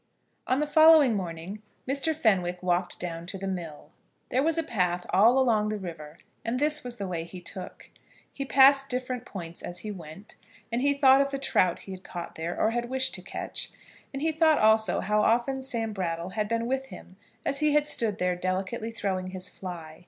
[0.47, 2.15] On the following morning Mr.
[2.15, 3.91] Fenwick walked down to the mill.
[4.29, 7.91] There was a path all along the river, and this was the way he took.
[8.33, 10.37] He passed different points as he went,
[10.71, 13.69] and he thought of the trout he had caught there, or had wished to catch,
[14.11, 17.15] and he thought also how often Sam Brattle had been with him
[17.45, 19.99] as he had stood there delicately throwing his fly.